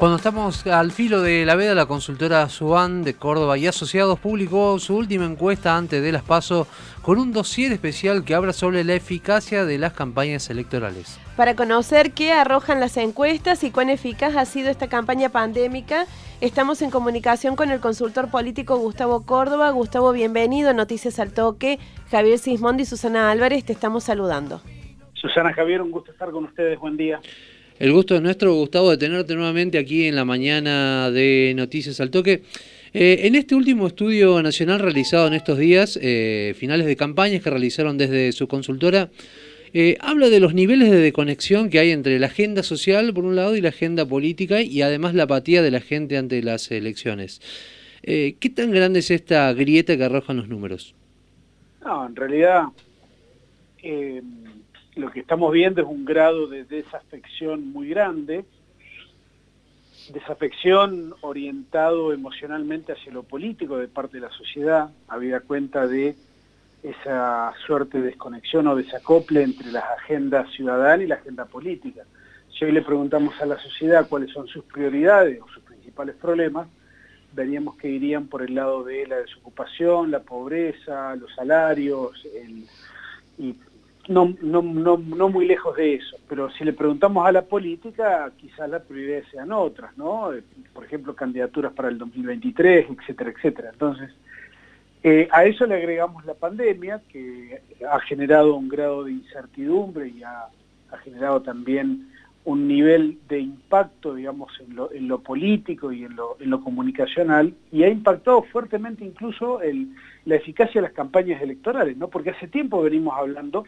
[0.00, 4.78] Cuando estamos al filo de la veda, la consultora Suban de Córdoba y Asociados publicó
[4.78, 6.66] su última encuesta antes de las PASO
[7.02, 11.20] con un dossier especial que habla sobre la eficacia de las campañas electorales.
[11.36, 16.06] Para conocer qué arrojan las encuestas y cuán eficaz ha sido esta campaña pandémica,
[16.40, 19.68] estamos en comunicación con el consultor político Gustavo Córdoba.
[19.68, 21.78] Gustavo, bienvenido a Noticias al Toque.
[22.10, 24.62] Javier Sismondi y Susana Álvarez, te estamos saludando.
[25.12, 26.78] Susana Javier, un gusto estar con ustedes.
[26.78, 27.20] Buen día.
[27.80, 32.10] El gusto es nuestro, Gustavo, de tenerte nuevamente aquí en la mañana de Noticias al
[32.10, 32.42] Toque.
[32.92, 37.48] Eh, en este último estudio nacional realizado en estos días, eh, finales de campañas que
[37.48, 39.08] realizaron desde su consultora,
[39.72, 43.34] eh, habla de los niveles de desconexión que hay entre la agenda social, por un
[43.34, 47.40] lado, y la agenda política, y además la apatía de la gente ante las elecciones.
[48.02, 50.94] ¿Qué tan grande es esta grieta que arrojan los números?
[51.82, 52.64] No, en realidad
[54.96, 58.44] lo que estamos viendo es un grado de desafección muy grande,
[60.12, 66.16] desafección orientado emocionalmente hacia lo político de parte de la sociedad, habida cuenta de
[66.82, 72.02] esa suerte de desconexión o desacople entre las agendas ciudadanas y la agenda política.
[72.50, 76.68] Si hoy le preguntamos a la sociedad cuáles son sus prioridades o sus principales problemas,
[77.32, 82.66] veríamos que irían por el lado de la desocupación, la pobreza, los salarios, el,
[84.08, 88.30] no, no, no, no muy lejos de eso, pero si le preguntamos a la política,
[88.36, 90.30] quizás las prioridades sean otras, ¿no?
[90.72, 93.70] Por ejemplo, candidaturas para el 2023, etcétera, etcétera.
[93.72, 94.10] Entonces,
[95.02, 100.22] eh, a eso le agregamos la pandemia, que ha generado un grado de incertidumbre y
[100.22, 100.48] ha
[101.04, 102.09] generado también
[102.44, 106.62] un nivel de impacto, digamos, en lo, en lo político y en lo, en lo,
[106.62, 109.88] comunicacional, y ha impactado fuertemente incluso el,
[110.24, 112.08] la eficacia de las campañas electorales, ¿no?
[112.08, 113.64] Porque hace tiempo venimos hablando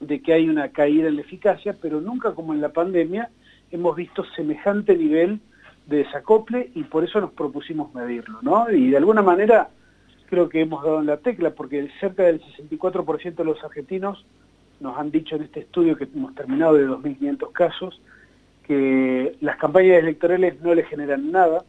[0.00, 3.30] de que hay una caída en la eficacia, pero nunca como en la pandemia
[3.70, 5.40] hemos visto semejante nivel
[5.86, 8.70] de desacople y por eso nos propusimos medirlo, ¿no?
[8.70, 9.70] Y de alguna manera
[10.28, 14.24] creo que hemos dado en la tecla, porque cerca del 64% de los argentinos
[14.80, 18.00] nos han dicho en este estudio que hemos terminado de 2.500 casos,
[18.66, 21.64] que las campañas electorales no le generan nada.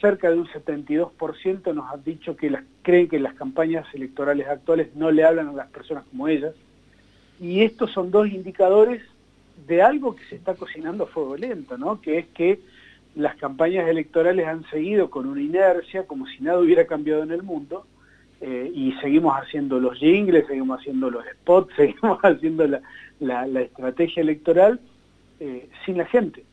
[0.00, 5.10] Cerca de un 72% nos han dicho que creen que las campañas electorales actuales no
[5.10, 6.54] le hablan a las personas como ellas.
[7.40, 9.02] Y estos son dos indicadores
[9.66, 12.00] de algo que se está cocinando a fuego lento, ¿no?
[12.00, 12.60] que es que
[13.16, 17.42] las campañas electorales han seguido con una inercia como si nada hubiera cambiado en el
[17.42, 17.86] mundo,
[18.40, 22.66] eh, y seguimos haciendo los jingles, seguimos haciendo los spots, seguimos haciendo
[23.20, 24.80] la, estrategia electoral
[25.40, 26.44] eh, sin la gente,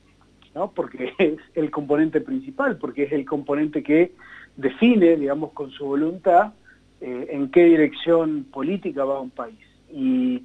[0.55, 0.71] ¿no?
[0.71, 4.13] porque es el componente principal, porque es el componente que
[4.55, 6.53] define, digamos, con su voluntad
[7.01, 9.59] eh, en qué dirección política va un país.
[9.91, 10.41] Y,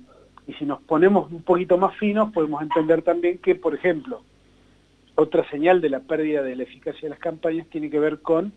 [0.47, 4.23] y si nos ponemos un poquito más finos, podemos entender también que, por ejemplo,
[5.15, 8.53] otra señal de la pérdida de la eficacia de las campañas tiene que ver con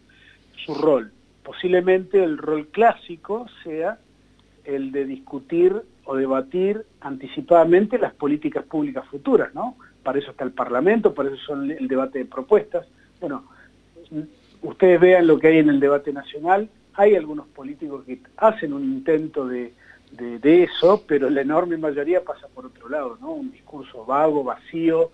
[0.65, 3.99] su rol posiblemente el rol clásico sea
[4.65, 9.75] el de discutir o debatir anticipadamente las políticas públicas futuras, ¿no?
[10.03, 12.87] Para eso está el Parlamento, para eso son el debate de propuestas.
[13.19, 13.45] Bueno,
[14.61, 18.83] ustedes vean lo que hay en el debate nacional, hay algunos políticos que hacen un
[18.83, 19.73] intento de,
[20.43, 23.31] eso, pero la enorme mayoría pasa por otro lado, ¿no?
[23.31, 25.11] Un discurso vago, vacío,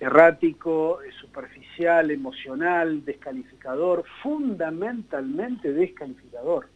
[0.00, 6.68] errático, superficial, emocional, descalificador, fundamentalmente descalificador.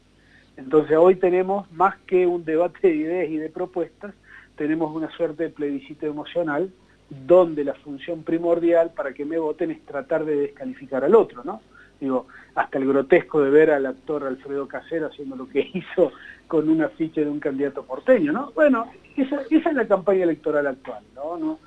[0.57, 4.15] Entonces hoy tenemos más que un debate de ideas y de propuestas,
[4.57, 6.71] tenemos una suerte de plebiscito emocional
[7.09, 11.61] donde la función primordial para que me voten es tratar de descalificar al otro, ¿no?
[11.99, 16.13] Digo, hasta el grotesco de ver al actor Alfredo Casero haciendo lo que hizo
[16.47, 18.53] con una ficha de un candidato porteño, ¿no?
[18.53, 21.03] Bueno, esa, es la campaña electoral actual.
[21.15, 21.59] ¿no?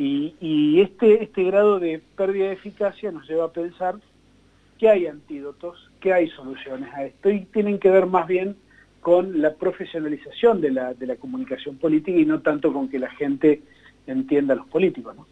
[0.00, 3.96] Y, este, este grado de pérdida de eficacia nos lleva a pensar
[4.78, 8.56] que hay antídotos, que hay soluciones a esto y tienen que ver más bien
[9.00, 13.10] con la profesionalización de la, de la comunicación política y no tanto con que la
[13.10, 13.62] gente
[14.06, 15.16] entienda a los políticos.
[15.16, 15.26] ¿no?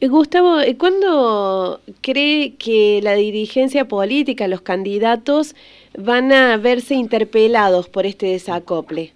[0.00, 5.56] Eh, Gustavo, eh, ¿cuándo cree que la dirigencia política, los candidatos,
[5.96, 9.13] van a verse interpelados por este desacople?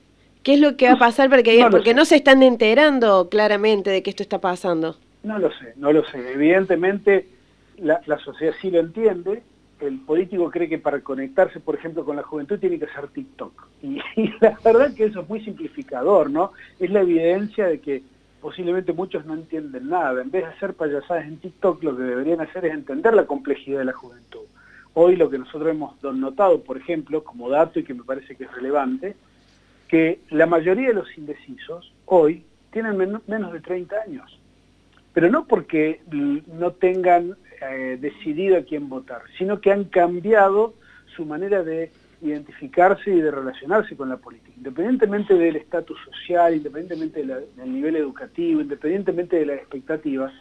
[0.48, 1.28] ¿Qué es lo que va a pasar?
[1.28, 4.96] Porque, no porque no se están enterando claramente de que esto está pasando.
[5.22, 6.32] No lo sé, no lo sé.
[6.32, 7.28] Evidentemente
[7.76, 9.42] la, sociedad sí lo entiende.
[9.78, 13.68] El político cree que para conectarse, por ejemplo, con la juventud tiene que hacer TikTok.
[13.82, 14.00] Y,
[14.40, 16.52] la verdad que eso es muy simplificador, ¿no?
[16.80, 18.02] Es la evidencia de que
[18.40, 20.22] posiblemente muchos no entienden nada.
[20.22, 23.80] En vez de hacer payasadas en TikTok, lo que deberían hacer es entender la complejidad
[23.80, 24.46] de la juventud.
[24.94, 28.44] Hoy lo que nosotros hemos notado, por ejemplo, como dato y que me parece que
[28.44, 29.14] es relevante,
[29.88, 34.40] que la mayoría de los indecisos hoy tienen menos de 30 años.
[35.14, 36.00] pero no porque
[36.46, 40.74] no tengan eh, decidido a quién votar, sino que han cambiado
[41.16, 41.90] su manera de
[42.22, 47.24] identificarse y de relacionarse con la política, independientemente del estatus social, independientemente
[47.56, 50.32] del nivel educativo, independientemente de las expectativas,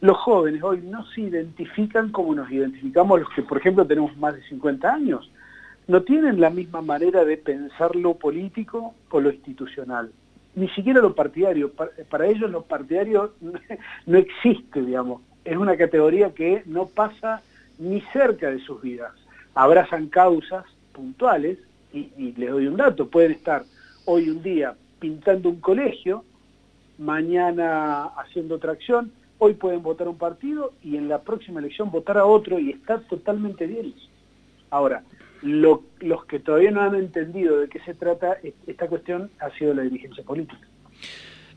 [0.00, 4.34] los jóvenes hoy no se identifican como nos identificamos los que, por ejemplo, tenemos más
[4.34, 5.30] de 50 años.
[5.86, 10.10] No tienen la misma manera de pensar lo político o lo institucional,
[10.54, 11.72] ni siquiera lo partidario.
[11.72, 13.34] Para, ellos lo partidario
[14.06, 15.22] no existe, digamos.
[15.44, 17.42] Es una categoría que no pasa
[17.78, 19.12] ni cerca de sus vidas.
[19.54, 21.58] Abrazan causas puntuales,
[21.92, 23.64] y, les doy un dato, pueden estar
[24.04, 26.24] hoy un día pintando un colegio,
[26.98, 32.18] mañana haciendo otra acción, hoy pueden votar un partido y en la próxima elección votar
[32.18, 33.94] a otro y está totalmente bien.
[34.70, 35.04] Ahora,
[35.44, 39.82] los que todavía no han entendido de qué se trata, esta cuestión ha sido la
[39.82, 40.66] dirigencia política.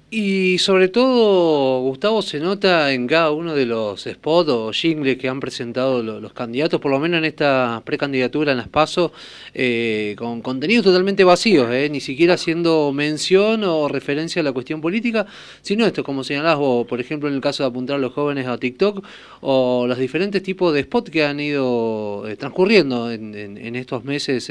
[0.10, 5.28] Y sobre todo, Gustavo, se nota en cada uno de los spots o jingles que
[5.28, 9.12] han presentado los, candidatos, por lo menos en esta precandidatura en las PASO,
[9.54, 14.80] eh, con contenidos totalmente vacíos, eh, ni siquiera haciendo mención o referencia a la cuestión
[14.80, 15.26] política,
[15.62, 18.48] sino esto, como señalás vos, por ejemplo, en el caso de apuntar a los jóvenes
[18.48, 19.04] a TikTok,
[19.42, 24.50] o los diferentes tipos de spots que han ido eh, transcurriendo en, en, estos meses,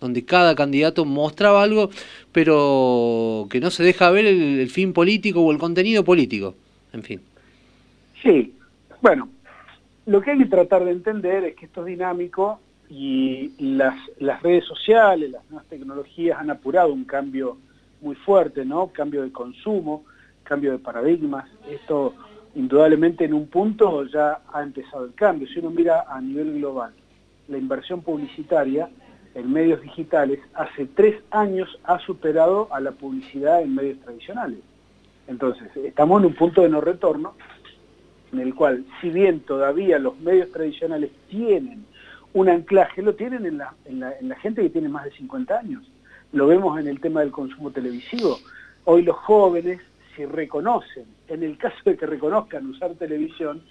[0.00, 1.90] donde cada candidato mostraba algo,
[2.30, 6.54] pero que no se deja ver el fin político o el contenido político,
[6.92, 7.20] en fin.
[8.22, 8.54] Sí,
[9.00, 9.28] bueno,
[10.06, 14.42] lo que hay que tratar de entender es que esto es dinámico y las, las
[14.42, 17.56] redes sociales, las nuevas tecnologías han apurado un cambio
[18.00, 18.88] muy fuerte, ¿no?
[18.88, 20.04] Cambio de consumo,
[20.42, 21.48] cambio de paradigmas.
[21.68, 22.14] Esto
[22.54, 25.48] indudablemente en un punto ya ha empezado el cambio.
[25.48, 26.92] Si uno mira a nivel global,
[27.48, 28.88] la inversión publicitaria
[29.34, 34.60] en medios digitales hace tres años ha superado a la publicidad en medios tradicionales.
[35.26, 37.34] Entonces, estamos en un punto de no retorno
[38.32, 41.84] en el cual, si bien todavía los medios tradicionales tienen
[42.32, 45.12] un anclaje, lo tienen en la, en la, en la gente que tiene más de
[45.12, 45.84] 50 años.
[46.32, 48.38] Lo vemos en el tema del consumo televisivo.
[48.84, 49.80] Hoy los jóvenes,
[50.16, 53.62] si reconocen, en el caso de que reconozcan usar televisión,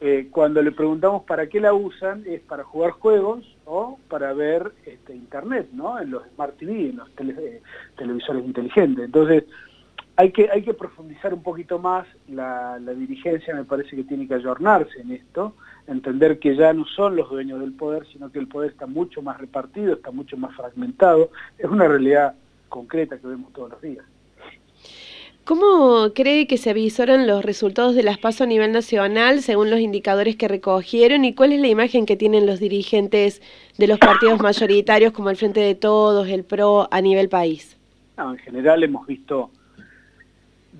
[0.00, 4.72] eh, cuando le preguntamos para qué la usan, es para jugar juegos o para ver
[4.84, 6.00] este, internet, ¿no?
[6.00, 7.62] En los Smart TV, en los eh,
[7.96, 9.04] televisores inteligentes.
[9.04, 9.44] Entonces,
[10.16, 14.34] hay que, hay que profundizar un poquito más, la, dirigencia me parece que tiene que
[14.34, 15.54] ayornarse en esto,
[15.86, 19.22] entender que ya no son los dueños del poder, sino que el poder está mucho
[19.22, 22.34] más repartido, está mucho más fragmentado, es una realidad
[22.68, 24.04] concreta que vemos todos los días.
[25.44, 29.80] ¿Cómo cree que se avisoran los resultados de las PASO a nivel nacional según los
[29.80, 33.42] indicadores que recogieron y cuál es la imagen que tienen los dirigentes
[33.76, 37.76] de los partidos mayoritarios como el Frente de Todos, el PRO, a nivel país?
[38.18, 39.50] en general hemos visto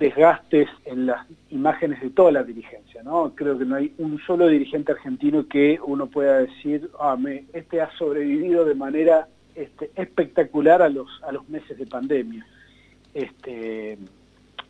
[0.03, 3.33] desgastes en las imágenes de toda la dirigencia, ¿no?
[3.37, 7.17] Creo que no hay un solo dirigente argentino que uno pueda decir, ah,
[7.53, 12.45] este ha sobrevivido de manera este, espectacular a los, a los meses de pandemia.
[13.15, 13.97] Este,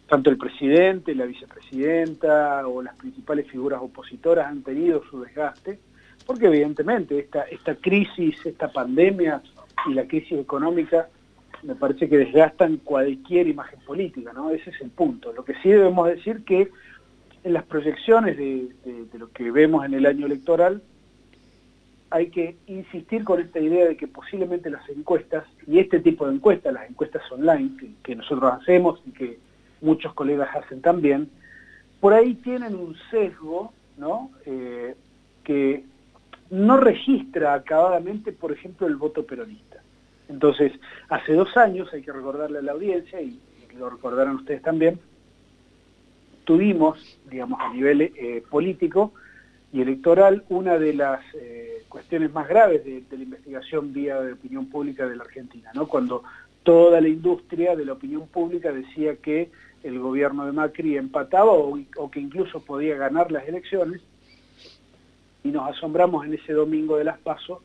[0.07, 5.79] tanto el presidente, la vicepresidenta o las principales figuras opositoras han tenido su desgaste,
[6.27, 9.41] porque evidentemente esta, esta crisis, esta pandemia
[9.89, 11.09] y la crisis económica
[11.63, 14.51] me parece que desgastan cualquier imagen política, ¿no?
[14.51, 15.33] Ese es el punto.
[15.33, 16.71] Lo que sí debemos decir que
[17.45, 18.69] en las proyecciones de,
[19.19, 20.83] lo que vemos en el año electoral,
[22.11, 26.35] hay que insistir con esta idea de que posiblemente las encuestas, y este tipo de
[26.35, 27.71] encuestas, las encuestas online
[28.03, 29.39] que, nosotros hacemos y que
[29.81, 31.31] muchos colegas hacen también,
[32.01, 34.31] por ahí tienen un sesgo, ¿no?
[34.45, 34.95] Eh,
[35.45, 35.85] que
[36.51, 39.72] no registra acabadamente, por ejemplo, el voto peronista.
[40.33, 40.73] Entonces,
[41.11, 43.39] hace dos años, hay que recordarle a la audiencia, y,
[43.79, 44.99] lo recordarán ustedes también,
[46.45, 49.13] tuvimos, digamos, a nivel eh, político
[49.73, 54.67] y electoral, una de las eh, cuestiones más graves de, la investigación vía de opinión
[54.67, 55.87] pública de la Argentina, ¿no?
[55.87, 56.23] Cuando
[56.63, 59.51] toda la industria de la opinión pública decía que
[59.83, 64.03] el gobierno de Macri empataba o, o que incluso podía ganar las elecciones,
[65.45, 67.61] y nos asombramos en ese domingo de las pasos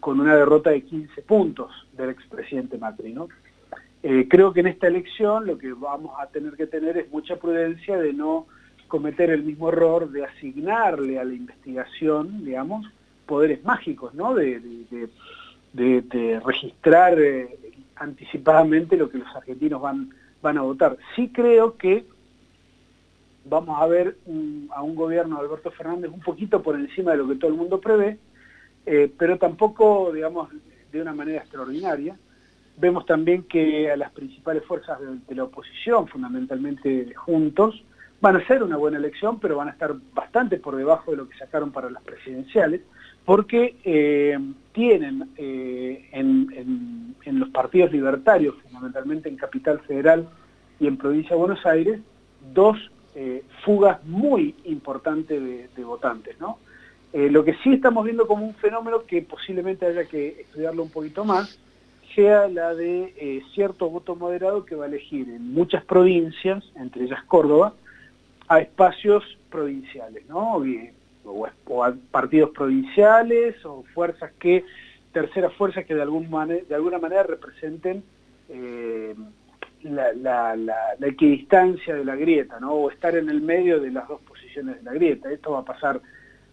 [0.00, 3.12] con una derrota de 15 puntos del expresidente Macri.
[3.12, 3.28] ¿no?
[4.02, 7.36] Eh, creo que en esta elección lo que vamos a tener que tener es mucha
[7.36, 8.46] prudencia de no
[8.86, 12.86] cometer el mismo error de asignarle a la investigación, digamos,
[13.26, 14.34] poderes mágicos, ¿no?
[14.34, 14.60] De,
[16.44, 17.56] registrar eh,
[17.96, 20.96] anticipadamente lo que los argentinos van, van a votar.
[21.14, 22.06] Sí creo que
[23.44, 24.16] vamos a ver
[24.70, 27.56] a un gobierno de Alberto Fernández un poquito por encima de lo que todo el
[27.56, 28.18] mundo prevé,
[28.90, 30.48] eh, pero tampoco, digamos,
[30.90, 32.16] de una manera extraordinaria.
[32.78, 37.84] Vemos también que a las principales fuerzas de, la oposición, fundamentalmente juntos,
[38.22, 41.28] van a ser una buena elección, pero van a estar bastante por debajo de lo
[41.28, 42.80] que sacaron para las presidenciales,
[43.26, 44.38] porque eh,
[44.72, 50.26] tienen eh, en, los partidos libertarios, fundamentalmente en Capital Federal
[50.80, 52.00] y en Provincia de Buenos Aires,
[52.54, 52.78] dos
[53.64, 56.36] fugas muy importantes de, votantes.
[57.12, 61.24] Lo que sí estamos viendo como un fenómeno que posiblemente haya que estudiarlo un poquito
[61.24, 61.58] más,
[62.14, 67.22] sea la de cierto voto moderado que va a elegir en muchas provincias, entre ellas
[67.24, 67.74] Córdoba,
[68.48, 70.62] a espacios provinciales, ¿no?
[71.24, 74.64] O, a partidos provinciales o fuerzas que,
[75.12, 76.30] terceras fuerzas que de, algún
[76.68, 78.02] de alguna manera representen
[78.48, 79.14] eh,
[79.82, 82.72] la, equidistancia de la grieta, ¿no?
[82.72, 85.30] O estar en el medio de las dos posiciones de la grieta.
[85.30, 86.00] Esto va a pasar,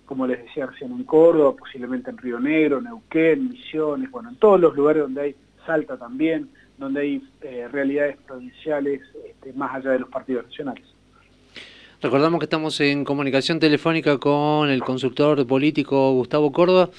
[0.06, 4.60] como les decía recién, en Córdoba, posiblemente en Río Negro, Neuquén, Misiones, bueno, en todos
[4.60, 5.36] los lugares donde hay
[5.66, 10.84] Salta también, donde hay eh, realidades provinciales este, más allá de los partidos nacionales.
[12.02, 16.90] Recordamos que estamos en comunicación telefónica con el consultor político Gustavo Córdoba.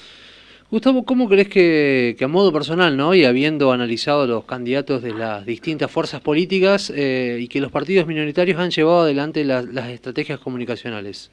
[0.69, 3.15] Gustavo, ¿cómo crees que, a modo personal, ¿no?
[3.15, 8.05] y habiendo analizado los candidatos de las distintas fuerzas políticas eh, y que los partidos
[8.05, 11.31] minoritarios han llevado adelante las estrategias comunicacionales?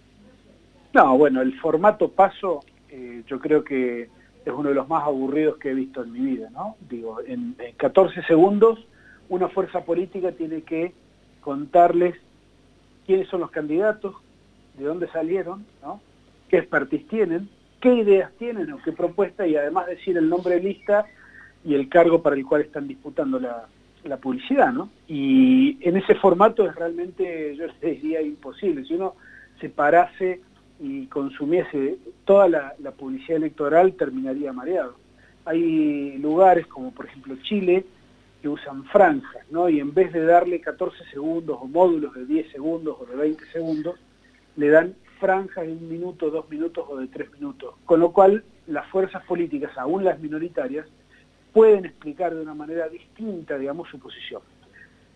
[0.95, 4.03] No, bueno, el formato paso eh, yo creo que
[4.45, 6.77] es uno de los más aburridos que he visto en mi vida, ¿no?
[6.89, 8.79] Digo, en 14 segundos
[9.29, 10.93] una fuerza política tiene que
[11.41, 12.15] contarles
[13.07, 14.15] quiénes son los candidatos,
[14.79, 15.67] de dónde salieron,
[16.49, 17.49] qué expertise tienen,
[17.81, 21.07] qué ideas tienen o qué propuestas y además decir el nombre de lista
[21.65, 23.67] y el cargo para el cual están disputando la,
[24.23, 24.73] publicidad.
[24.73, 24.91] ¿no?
[25.09, 28.85] Y en ese formato es realmente, yo diría, imposible.
[28.85, 29.15] Si uno
[29.61, 30.41] se parase
[30.85, 34.97] y consumiese toda la, publicidad electoral, terminaría mareado.
[35.47, 37.87] Hay lugares como por ejemplo Chile,
[38.43, 39.71] que usan franjas, ¿no?
[39.71, 43.47] Y en vez de darle 14 segundos o módulos de 10 segundos o de 20
[43.47, 43.99] segundos,
[44.57, 47.77] le dan franjas de un minuto, dos minutos o de tres minutos.
[47.87, 50.87] Con lo cual, las fuerzas políticas, aún las minoritarias,
[51.55, 54.43] pueden explicar de una manera distinta, digamos, su posición.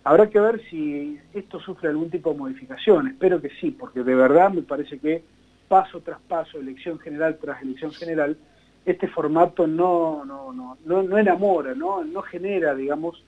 [0.04, 4.14] Habrá que ver si esto sufre algún tipo de modificación, espero que sí, porque de
[4.14, 5.22] verdad me parece que
[5.68, 8.36] paso tras paso, elección general tras elección general,
[8.84, 12.02] este formato no, no, no, no, enamora, ¿no?
[12.04, 13.24] no genera, digamos,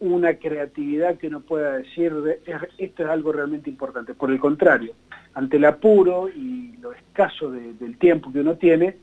[0.00, 2.12] una creatividad que uno pueda decir,
[2.78, 4.14] esto es algo realmente importante.
[4.14, 4.94] Por el contrario,
[5.34, 8.96] ante el apuro y lo escaso del tiempo que uno tiene,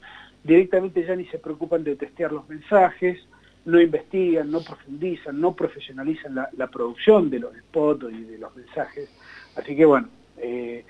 [0.43, 3.19] directamente ya ni se preocupan de testear los mensajes,
[3.65, 9.09] no investigan, no profundizan, no profesionalizan la, producción de los spots y de los mensajes.
[9.55, 10.07] Así que bueno,
[10.37, 10.85] eh,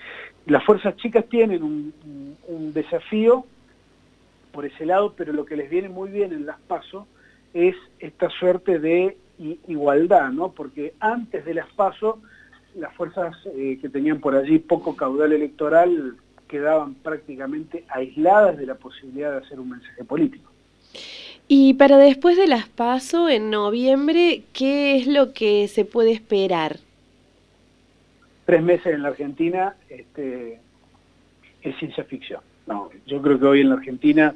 [0.46, 3.44] las fuerzas chicas tienen un desafío
[4.50, 7.06] por ese lado, pero lo que les viene muy bien en las PASO
[7.54, 9.16] es esta suerte de
[9.68, 10.52] igualdad, ¿no?
[10.52, 12.20] Porque antes de las PASO,
[12.76, 16.16] las fuerzas eh, que tenían por allí poco caudal electoral
[16.46, 20.50] quedaban prácticamente aisladas de la posibilidad de hacer un mensaje político.
[21.48, 26.78] Y para después de las PASO, en noviembre, ¿qué es lo que se puede esperar?
[28.44, 30.60] Tres meses en la Argentina este,
[31.62, 32.40] es ciencia ficción.
[32.66, 34.34] No, yo creo que hoy en la Argentina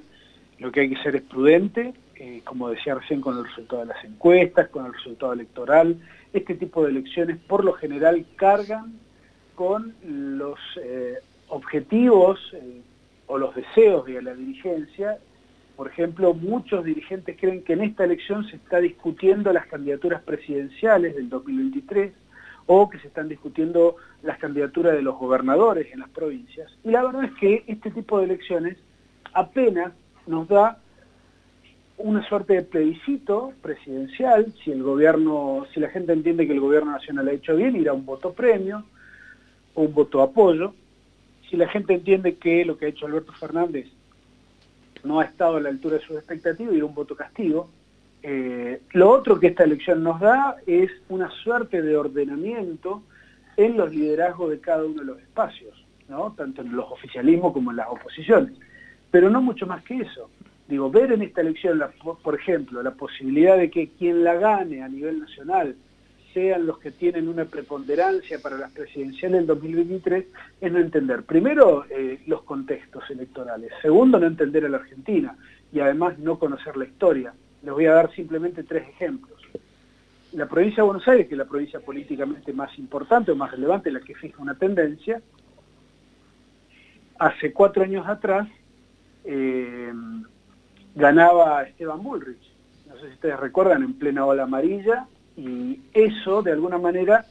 [0.58, 3.88] lo que hay que ser es prudente, eh, como decía recién con el resultado de
[3.88, 5.96] las encuestas, con el resultado electoral.
[6.32, 8.98] Este tipo de elecciones por lo general cargan
[9.54, 11.18] con los eh,
[11.48, 12.80] objetivos eh,
[13.26, 15.18] o los deseos de la dirigencia.
[15.76, 21.16] Por ejemplo, muchos dirigentes creen que en esta elección se está discutiendo las candidaturas presidenciales
[21.16, 22.12] del 2023
[22.66, 26.70] o que se están discutiendo las candidaturas de los gobernadores en las provincias.
[26.82, 28.78] Y la verdad es que este tipo de elecciones
[29.32, 29.92] apenas
[30.26, 30.78] nos da
[31.96, 36.90] una suerte de plebiscito presidencial, si el gobierno, si la gente entiende que el gobierno
[36.90, 38.84] nacional ha hecho bien, irá un voto premio
[39.74, 40.74] o un voto apoyo.
[41.48, 43.86] Si la gente entiende que lo que ha hecho Alberto Fernández
[45.04, 47.68] no ha estado a la altura de sus expectativas, irá un voto castigo.
[48.26, 53.02] Eh, lo otro que esta elección nos da es una suerte de ordenamiento
[53.54, 55.84] en los liderazgos de cada uno de los espacios,
[56.34, 58.54] tanto en los oficialismos como en las oposiciones.
[59.10, 60.30] Pero no mucho más que eso.
[60.66, 61.82] Digo, ver en esta elección,
[62.22, 65.76] por ejemplo, la posibilidad de que quien la gane a nivel nacional
[66.32, 70.24] sean los que tienen una preponderancia para las presidenciales del 2023,
[70.62, 75.36] es no entender, primero, eh, los contextos electorales, segundo, no entender a la Argentina
[75.70, 77.34] y además no conocer la historia.
[77.64, 79.40] Les voy a dar simplemente tres ejemplos.
[80.32, 83.90] La provincia de Buenos Aires, que es la provincia políticamente más importante o más relevante,
[83.90, 85.22] la que fija una tendencia,
[87.18, 88.48] hace cuatro años atrás
[89.24, 89.92] eh,
[90.94, 92.52] ganaba Esteban Bullrich.
[92.88, 95.06] No sé si ustedes recuerdan, en plena ola amarilla,
[95.36, 97.24] y eso de alguna manera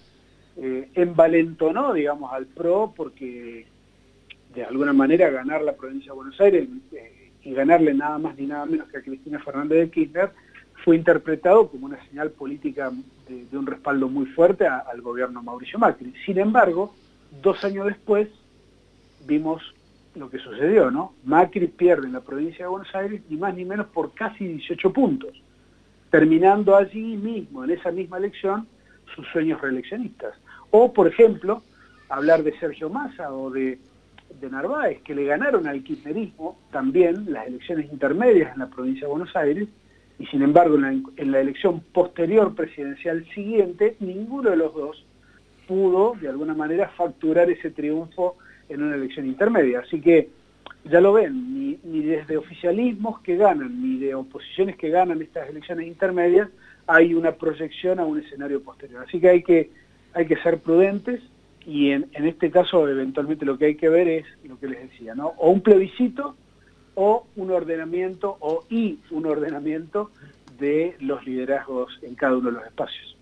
[0.58, 3.68] eh, envalentonó, digamos, al PRO porque
[4.54, 7.13] de alguna manera ganar la provincia de Buenos Aires eh,
[7.44, 10.32] y ganarle nada más ni nada menos que a Cristina Fernández de Kirchner
[10.84, 12.92] fue interpretado como una señal política
[13.28, 16.14] de, un respaldo muy fuerte al gobierno Mauricio Macri.
[16.26, 16.94] Sin embargo,
[17.42, 18.28] dos años después
[19.26, 19.62] vimos
[20.16, 21.14] lo que sucedió, ¿no?
[21.24, 24.94] Macri pierde en la provincia de Buenos Aires ni más ni menos por casi 18
[24.94, 25.42] puntos,
[26.12, 28.68] terminando allí mismo, en esa misma elección,
[29.16, 30.36] sus sueños reeleccionistas.
[30.70, 31.64] O, por ejemplo,
[32.10, 33.80] hablar de Sergio Massa o de,
[34.40, 39.12] de Narváez, que le ganaron al kirchnerismo también las elecciones intermedias en la provincia de
[39.12, 39.68] Buenos Aires,
[40.20, 45.06] y sin embargo en la, elección posterior presidencial siguiente, ninguno de los dos
[45.68, 48.38] pudo de alguna manera facturar ese triunfo
[48.70, 49.80] en una elección intermedia.
[49.80, 50.30] Así que
[50.86, 55.50] ya lo ven, ni, ni, desde oficialismos que ganan, ni de oposiciones que ganan estas
[55.50, 56.50] elecciones intermedias,
[56.86, 59.06] hay una proyección a un escenario posterior.
[59.08, 59.72] Así que hay que,
[60.14, 61.22] hay que ser prudentes
[61.66, 64.90] y en, en este caso eventualmente lo que hay que ver es lo que les
[64.90, 65.34] decía, ¿no?
[65.38, 66.36] O un plebiscito
[66.96, 70.12] o un ordenamiento o y un ordenamiento
[70.60, 73.18] de los liderazgos en cada uno de los espacios.